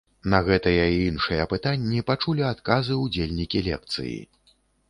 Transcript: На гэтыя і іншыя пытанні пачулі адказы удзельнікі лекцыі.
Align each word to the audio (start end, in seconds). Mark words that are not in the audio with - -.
На 0.33 0.37
гэтыя 0.45 0.85
і 0.93 1.03
іншыя 1.09 1.45
пытанні 1.51 2.01
пачулі 2.09 2.47
адказы 2.55 2.99
удзельнікі 3.05 3.65
лекцыі. 3.69 4.19